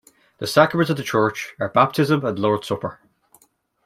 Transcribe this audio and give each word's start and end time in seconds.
The 0.39 0.47
sacraments 0.47 0.89
of 0.89 0.97
the 0.97 1.03
church 1.03 1.53
are 1.59 1.69
baptism 1.69 2.25
and 2.25 2.35
the 2.35 2.41
Lord's 2.41 2.65
Supper. 2.67 3.01